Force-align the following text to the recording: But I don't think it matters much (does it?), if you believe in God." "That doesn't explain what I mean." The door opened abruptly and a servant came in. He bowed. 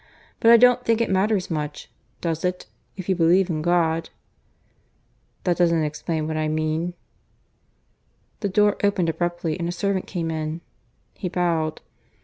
But 0.39 0.49
I 0.49 0.57
don't 0.57 0.83
think 0.83 0.99
it 0.99 1.11
matters 1.11 1.51
much 1.51 1.87
(does 2.21 2.43
it?), 2.43 2.65
if 2.97 3.07
you 3.07 3.13
believe 3.15 3.51
in 3.51 3.61
God." 3.61 4.09
"That 5.43 5.57
doesn't 5.57 5.83
explain 5.83 6.27
what 6.27 6.37
I 6.37 6.47
mean." 6.47 6.95
The 8.39 8.49
door 8.49 8.77
opened 8.83 9.09
abruptly 9.09 9.59
and 9.59 9.69
a 9.69 9.71
servant 9.71 10.07
came 10.07 10.31
in. 10.31 10.61
He 11.13 11.29
bowed. 11.29 11.81